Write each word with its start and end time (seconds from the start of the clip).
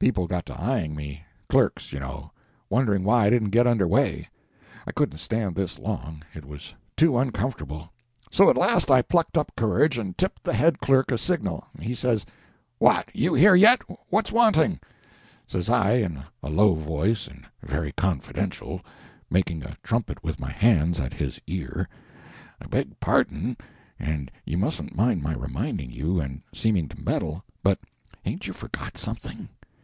People 0.00 0.28
got 0.28 0.46
to 0.46 0.54
eying 0.54 0.94
me—clerks, 0.94 1.92
you 1.92 1.98
know—wondering 1.98 3.02
why 3.02 3.26
I 3.26 3.30
didn't 3.30 3.50
get 3.50 3.66
under 3.66 3.84
way. 3.88 4.28
I 4.86 4.92
couldn't 4.92 5.18
stand 5.18 5.56
this 5.56 5.76
long—it 5.76 6.44
was 6.44 6.72
too 6.96 7.18
uncomfortable. 7.18 7.92
So 8.30 8.48
at 8.48 8.56
last 8.56 8.92
I 8.92 9.02
plucked 9.02 9.36
up 9.36 9.50
courage 9.56 9.98
and 9.98 10.16
tipped 10.16 10.44
the 10.44 10.52
head 10.52 10.78
clerk 10.78 11.10
a 11.10 11.18
signal. 11.18 11.64
He 11.80 11.94
says— 11.94 12.24
"What! 12.78 13.08
you 13.12 13.34
here 13.34 13.56
yet? 13.56 13.80
What's 14.08 14.30
wanting?" 14.30 14.78
Says 15.48 15.68
I, 15.68 15.94
in 15.94 16.22
a 16.44 16.48
low 16.48 16.74
voice 16.74 17.26
and 17.26 17.44
very 17.64 17.90
confidential, 17.90 18.80
making 19.28 19.64
a 19.64 19.76
trumpet 19.82 20.22
with 20.22 20.38
my 20.38 20.52
hands 20.52 21.00
at 21.00 21.12
his 21.14 21.40
ear— 21.48 21.88
"I 22.62 22.66
beg 22.68 23.00
pardon, 23.00 23.56
and 23.98 24.30
you 24.44 24.58
mustn't 24.58 24.94
mind 24.96 25.24
my 25.24 25.34
reminding 25.34 25.90
you, 25.90 26.20
and 26.20 26.40
seeming 26.54 26.86
to 26.90 27.02
meddle, 27.02 27.42
but 27.64 27.80
hain't 28.22 28.46
you 28.46 28.52
forgot 28.52 28.96
something?" 28.96 29.48